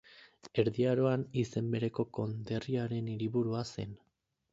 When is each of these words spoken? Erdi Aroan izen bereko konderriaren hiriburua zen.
Erdi 0.61 0.85
Aroan 0.91 1.25
izen 1.41 1.67
bereko 1.75 2.05
konderriaren 2.19 3.13
hiriburua 3.13 3.63
zen. 3.75 3.93